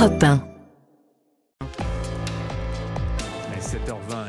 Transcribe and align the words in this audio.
Europe 0.00 0.18
1. 0.18 0.49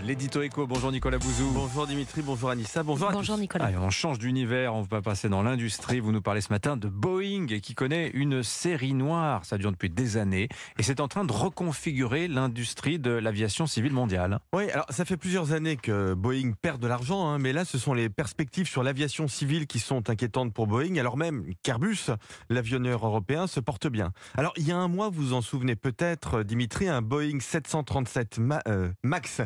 L'édito 0.06 0.42
éco. 0.42 0.66
Bonjour 0.68 0.92
Nicolas 0.92 1.18
Bouzou. 1.20 1.52
Bonjour 1.54 1.86
Dimitri, 1.88 2.22
bonjour 2.22 2.50
Anissa, 2.50 2.84
bonjour 2.84 3.10
à 3.10 3.12
Bonjour 3.12 3.36
tous. 3.36 3.42
Nicolas. 3.42 3.66
Allez, 3.66 3.78
on 3.78 3.90
change 3.90 4.18
d'univers, 4.20 4.74
on 4.74 4.82
va 4.82 5.02
passer 5.02 5.30
dans 5.30 5.44
l'industrie. 5.44 6.00
Vous 6.00 6.12
nous 6.12 6.22
parlez 6.22 6.42
ce 6.42 6.52
matin 6.52 6.76
de 6.78 6.88
Boeing 6.88 7.46
qui 7.62 7.76
connaît 7.76 8.10
une 8.14 8.42
série 8.44 8.94
noire. 8.94 9.46
Ça 9.46 9.58
dure 9.58 9.72
depuis 9.72 9.90
des 9.90 10.18
années 10.18 10.50
et 10.80 10.84
c'est 10.84 11.00
en 11.00 11.08
train 11.08 11.24
de 11.26 11.32
reconfigurer 11.32 12.28
l'industrie 12.28 13.00
de 13.00 13.12
l'aviation 13.12 13.68
civile 13.68 13.94
mondiale. 13.94 14.40
Oui, 14.54 14.70
alors 14.72 14.86
ça 14.90 15.06
fait 15.06 15.18
plusieurs 15.18 15.52
années 15.52 15.78
que 15.78 16.14
Boeing 16.14 16.54
perd 16.62 16.82
de 16.82 16.88
l'argent, 16.88 17.28
hein, 17.30 17.38
mais 17.38 17.54
là 17.54 17.66
ce 17.66 17.78
sont 17.78 17.94
les 17.94 18.10
perspectives 18.10 18.68
sur 18.68 18.84
l'aviation 18.84 19.28
civile 19.28 19.68
qui 19.68 19.80
sont 19.80 20.10
inquiétantes 20.10 20.54
pour 20.54 20.68
Boeing, 20.68 20.96
alors 20.98 21.18
même 21.18 21.44
qu'Airbus, 21.64 22.08
l'avionneur 22.50 23.06
européen, 23.06 23.48
se 23.48 23.60
porte 23.60 23.88
bien. 23.88 24.12
Alors 24.38 24.54
il 24.58 24.68
y 24.68 24.72
a 24.72 24.78
un 24.78 24.88
mois, 24.88 25.10
vous 25.10 25.34
en 25.34 25.42
souvenez 25.42 25.76
peut-être, 25.76 26.44
Dimitri, 26.44 26.88
un 26.88 27.02
Boeing 27.02 27.40
737 27.40 28.40
Ma- 28.40 28.62
euh, 28.68 28.90
Max 29.04 29.42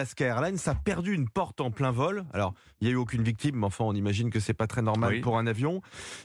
d'Alaska 0.00 0.24
Airlines 0.24 0.58
a 0.64 0.74
perdu 0.74 1.14
une 1.14 1.28
porte 1.28 1.60
en 1.60 1.70
plein 1.70 1.90
vol. 1.90 2.24
Alors 2.32 2.54
il 2.80 2.86
n'y 2.86 2.90
a 2.90 2.94
eu 2.94 2.96
aucune 2.96 3.22
victime, 3.22 3.56
mais 3.56 3.66
enfin 3.66 3.84
on 3.84 3.92
imagine 3.92 4.30
que 4.30 4.40
c'est 4.40 4.54
pas 4.54 4.66
très 4.66 4.80
normal 4.80 5.10
Oui. 5.12 5.20
pour 5.20 5.36
un 5.36 5.46
avion. 5.46 5.82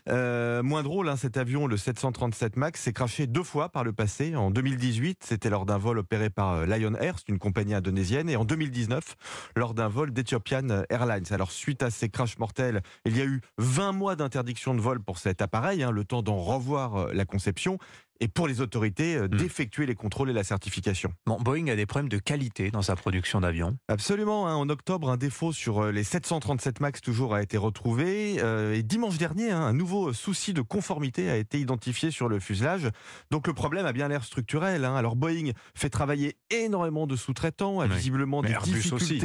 Euh, 0.08 0.64
moins 0.64 0.82
drôle, 0.82 1.10
hein, 1.10 1.18
cet 1.18 1.36
avion, 1.36 1.68
le 1.68 1.76
737 1.76 2.56
Max, 2.56 2.82
s'est 2.82 2.94
craché 2.94 3.28
deux 3.28 3.44
fois 3.44 3.68
par 3.68 3.84
le 3.84 3.92
passé. 3.92 4.34
En 4.38 4.50
2018, 4.50 5.24
c'était 5.26 5.50
lors 5.50 5.66
d'un 5.66 5.78
vol 5.78 5.98
opéré 6.00 6.30
par 6.30 6.54
euh, 6.54 6.66
Lion 6.66 6.96
Air, 6.96 7.16
c'est 7.20 7.28
une 7.28 7.38
compagnie 7.40 7.74
indonésienne, 7.74 8.30
et 8.30 8.38
en 8.38 8.46
2019, 8.46 9.18
lors 9.58 9.74
d'un 9.74 9.90
vol 9.90 10.12
d'Ethiopian 10.14 10.86
Airlines. 10.90 11.26
Alors, 11.32 11.52
suite 11.52 11.84
à 11.84 11.90
ces 11.92 12.08
crashs 12.08 12.38
mortels, 12.38 12.82
il 13.04 13.18
y 13.18 13.22
a 13.22 13.26
eu 13.26 13.42
20 13.58 13.92
mois 13.92 14.16
d'interdiction 14.16 14.74
de 14.74 14.80
vol 14.80 15.02
pour 15.02 15.18
cet 15.18 15.42
appareil, 15.42 15.84
hein, 15.84 15.92
le 15.92 16.06
temps 16.06 16.22
d'en 16.22 16.38
revoir 16.38 16.96
euh, 16.96 17.12
la 17.14 17.26
conception, 17.26 17.78
et 18.20 18.28
pour 18.28 18.48
les 18.48 18.62
autorités, 18.62 19.16
euh, 19.18 19.28
d'effectuer 19.28 19.86
les 19.86 19.96
contrôles 19.96 20.30
et 20.30 20.34
la 20.34 20.44
certification. 20.44 21.14
Bon, 21.26 21.38
Boeing 21.40 21.68
a 21.68 21.76
des 21.76 21.86
problèmes 21.86 22.10
de 22.10 22.18
qualité 22.18 22.72
dans 22.72 22.82
sa 22.82 22.96
production 22.96 23.42
d'avions. 23.42 23.78
Absolument. 23.88 24.48
hein. 24.48 24.56
En 24.56 24.70
octobre, 24.70 25.10
un 25.10 25.18
défaut 25.18 25.52
sur 25.52 25.80
euh, 25.84 25.92
les 25.92 26.04
737 26.04 26.80
MAX 26.80 27.02
toujours 27.02 27.34
a 27.36 27.42
été 27.42 27.58
retrouvé. 27.58 28.38
euh, 28.40 28.74
et 28.74 28.84
dimanche 28.84 29.18
dernier, 29.18 29.52
hein, 29.52 29.62
un 29.62 29.74
nouveau 29.74 30.14
souci 30.14 30.54
de 30.54 30.62
conformité 30.62 31.30
a 31.30 31.36
été 31.38 31.60
identifié 31.60 32.12
sur 32.12 32.30
le 32.30 32.40
fuselage. 32.40 32.90
Donc 33.32 33.48
le 33.48 33.54
problème 33.54 33.86
a 33.86 33.92
bien 33.94 34.08
l'air 34.08 34.24
structurel. 34.24 34.86
hein. 34.86 34.96
Alors 34.96 35.16
Boeing 35.16 35.52
fait 35.74 35.90
travailler 35.90 36.38
énormément 36.50 37.08
de 37.08 37.16
sous-traitants, 37.16 37.82
a 37.82 37.88
Oui. 37.88 37.96
visiblement 37.96 38.42
Mais 38.42 38.50
des 38.50 38.54
Airbus 38.56 38.94
aussi. 38.94 39.20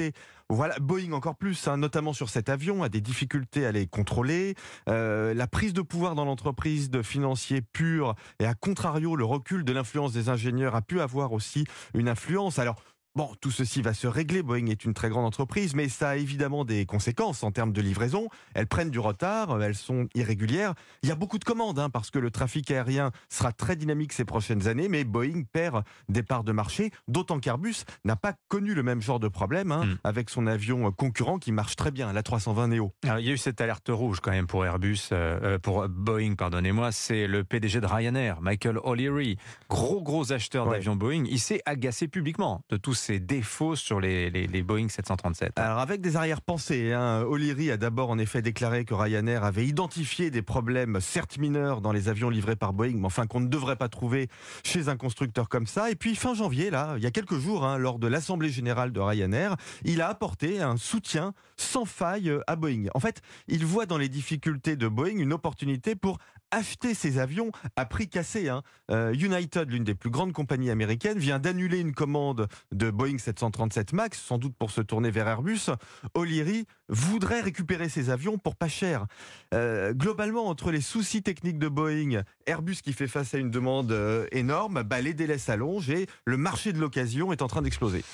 Voilà, 0.52 0.76
Boeing 0.80 1.12
encore 1.12 1.36
plus, 1.36 1.68
hein, 1.68 1.76
notamment 1.76 2.12
sur 2.12 2.28
cet 2.28 2.48
avion, 2.48 2.82
a 2.82 2.88
des 2.88 3.00
difficultés 3.00 3.66
à 3.66 3.70
les 3.70 3.86
contrôler. 3.86 4.56
Euh, 4.88 5.32
la 5.32 5.46
prise 5.46 5.72
de 5.72 5.80
pouvoir 5.80 6.16
dans 6.16 6.24
l'entreprise 6.24 6.90
de 6.90 7.02
financiers 7.02 7.62
purs 7.62 8.16
et 8.40 8.46
à 8.46 8.54
contrario, 8.54 9.14
le 9.14 9.24
recul 9.24 9.64
de 9.64 9.72
l'influence 9.72 10.12
des 10.12 10.28
ingénieurs 10.28 10.74
a 10.74 10.82
pu 10.82 11.00
avoir 11.00 11.32
aussi 11.32 11.66
une 11.94 12.08
influence. 12.08 12.58
Alors, 12.58 12.82
Bon, 13.16 13.28
tout 13.40 13.50
ceci 13.50 13.82
va 13.82 13.92
se 13.92 14.06
régler. 14.06 14.40
Boeing 14.40 14.66
est 14.66 14.84
une 14.84 14.94
très 14.94 15.08
grande 15.08 15.24
entreprise, 15.24 15.74
mais 15.74 15.88
ça 15.88 16.10
a 16.10 16.16
évidemment 16.16 16.64
des 16.64 16.86
conséquences 16.86 17.42
en 17.42 17.50
termes 17.50 17.72
de 17.72 17.80
livraison. 17.82 18.28
Elles 18.54 18.68
prennent 18.68 18.90
du 18.90 19.00
retard, 19.00 19.60
elles 19.60 19.74
sont 19.74 20.06
irrégulières. 20.14 20.74
Il 21.02 21.08
y 21.08 21.12
a 21.12 21.16
beaucoup 21.16 21.38
de 21.40 21.44
commandes, 21.44 21.80
hein, 21.80 21.90
parce 21.90 22.12
que 22.12 22.20
le 22.20 22.30
trafic 22.30 22.70
aérien 22.70 23.10
sera 23.28 23.50
très 23.52 23.74
dynamique 23.74 24.12
ces 24.12 24.24
prochaines 24.24 24.68
années, 24.68 24.88
mais 24.88 25.02
Boeing 25.02 25.42
perd 25.52 25.82
des 26.08 26.22
parts 26.22 26.44
de 26.44 26.52
marché, 26.52 26.92
d'autant 27.08 27.40
qu'Airbus 27.40 27.78
n'a 28.04 28.14
pas 28.14 28.34
connu 28.46 28.74
le 28.74 28.84
même 28.84 29.02
genre 29.02 29.18
de 29.18 29.28
problème 29.28 29.72
hein, 29.72 29.86
Mm. 29.86 29.98
avec 30.04 30.30
son 30.30 30.46
avion 30.46 30.92
concurrent 30.92 31.38
qui 31.38 31.50
marche 31.50 31.74
très 31.74 31.90
bien, 31.90 32.12
la 32.12 32.22
320 32.22 32.68
Neo. 32.68 32.92
Alors, 33.02 33.18
il 33.18 33.26
y 33.26 33.30
a 33.30 33.32
eu 33.32 33.38
cette 33.38 33.60
alerte 33.60 33.88
rouge 33.88 34.20
quand 34.20 34.30
même 34.30 34.46
pour 34.46 34.64
Airbus, 34.64 35.08
euh, 35.10 35.40
euh, 35.42 35.58
pour 35.58 35.88
Boeing, 35.88 36.36
pardonnez-moi. 36.36 36.92
C'est 36.92 37.26
le 37.26 37.42
PDG 37.42 37.80
de 37.80 37.86
Ryanair, 37.86 38.40
Michael 38.40 38.78
O'Leary, 38.84 39.36
gros 39.68 40.00
gros 40.00 40.32
acheteur 40.32 40.68
Ouais. 40.68 40.74
d'avions 40.76 40.94
Boeing. 40.94 41.24
Il 41.28 41.40
s'est 41.40 41.60
agacé 41.66 42.06
publiquement 42.06 42.62
de 42.68 42.76
tous 42.76 42.99
ces 43.00 43.18
défauts 43.18 43.74
sur 43.76 43.98
les, 44.00 44.30
les- 44.30 44.62
Boeing 44.62 44.88
737. 44.88 45.52
Alors 45.58 45.78
avec 45.78 46.00
des 46.02 46.16
arrière-pensées, 46.16 46.92
hein, 46.92 47.22
O'Leary 47.22 47.70
a 47.70 47.76
d'abord 47.76 48.10
en 48.10 48.18
effet 48.18 48.42
déclaré 48.42 48.84
que 48.84 48.92
Ryanair 48.94 49.42
avait 49.42 49.66
identifié 49.66 50.30
des 50.30 50.42
problèmes 50.42 51.00
certes 51.00 51.38
mineurs 51.38 51.80
dans 51.80 51.92
les 51.92 52.08
avions 52.08 52.28
livrés 52.30 52.56
par 52.56 52.72
Boeing, 52.74 52.96
mais 52.98 53.06
enfin 53.06 53.26
qu'on 53.26 53.40
ne 53.40 53.48
devrait 53.48 53.76
pas 53.76 53.88
trouver 53.88 54.28
chez 54.64 54.88
un 54.88 54.96
constructeur 54.96 55.48
comme 55.48 55.66
ça. 55.66 55.90
Et 55.90 55.94
puis 55.96 56.14
fin 56.14 56.34
janvier, 56.34 56.70
là, 56.70 56.94
il 56.98 57.02
y 57.02 57.06
a 57.06 57.10
quelques 57.10 57.38
jours, 57.38 57.64
hein, 57.64 57.78
lors 57.78 57.98
de 57.98 58.06
l'Assemblée 58.06 58.50
générale 58.50 58.92
de 58.92 59.00
Ryanair, 59.00 59.56
il 59.84 60.02
a 60.02 60.08
apporté 60.08 60.60
un 60.60 60.76
soutien 60.76 61.32
sans 61.56 61.86
faille 61.86 62.32
à 62.46 62.56
Boeing. 62.56 62.84
En 62.94 63.00
fait, 63.00 63.22
il 63.48 63.64
voit 63.64 63.86
dans 63.86 63.98
les 63.98 64.08
difficultés 64.10 64.76
de 64.76 64.88
Boeing 64.88 65.16
une 65.18 65.32
opportunité 65.32 65.94
pour 65.94 66.18
acheter 66.52 66.94
ces 66.94 67.18
avions 67.18 67.52
à 67.76 67.84
prix 67.86 68.08
cassé. 68.08 68.48
hein. 68.48 68.62
Euh, 68.90 69.12
United, 69.14 69.70
l'une 69.70 69.84
des 69.84 69.94
plus 69.94 70.10
grandes 70.10 70.32
compagnies 70.32 70.70
américaines, 70.70 71.18
vient 71.18 71.38
d'annuler 71.38 71.78
une 71.78 71.92
commande 71.94 72.48
de 72.72 72.89
Boeing 72.90 73.18
737 73.18 73.92
MAX, 73.92 74.20
sans 74.20 74.38
doute 74.38 74.54
pour 74.58 74.70
se 74.70 74.80
tourner 74.80 75.10
vers 75.10 75.28
Airbus. 75.28 75.70
O'Leary 76.14 76.66
voudrait 76.88 77.40
récupérer 77.40 77.88
ces 77.88 78.10
avions 78.10 78.38
pour 78.38 78.56
pas 78.56 78.68
cher. 78.68 79.06
Euh, 79.54 79.92
globalement, 79.92 80.46
entre 80.46 80.70
les 80.70 80.80
soucis 80.80 81.22
techniques 81.22 81.58
de 81.58 81.68
Boeing, 81.68 82.22
Airbus 82.46 82.76
qui 82.82 82.92
fait 82.92 83.08
face 83.08 83.34
à 83.34 83.38
une 83.38 83.50
demande 83.50 83.92
euh, 83.92 84.26
énorme, 84.32 84.82
bah, 84.82 85.00
les 85.00 85.14
délais 85.14 85.38
s'allongent 85.38 85.90
et 85.90 86.06
le 86.24 86.36
marché 86.36 86.72
de 86.72 86.78
l'occasion 86.78 87.32
est 87.32 87.42
en 87.42 87.48
train 87.48 87.62
d'exploser. 87.62 88.04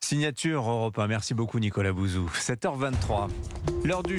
Signature 0.00 0.68
Europe 0.68 0.98
1. 0.98 1.06
Merci 1.06 1.34
beaucoup 1.34 1.58
Nicolas 1.58 1.92
Bouzou. 1.92 2.30
7h23. 2.34 3.28
L'heure 3.84 4.02
du 4.02 4.16